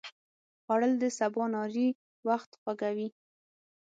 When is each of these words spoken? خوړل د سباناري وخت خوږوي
خوړل 0.63 0.93
د 1.01 1.03
سباناري 1.17 1.87
وخت 2.27 2.51
خوږوي 2.61 3.07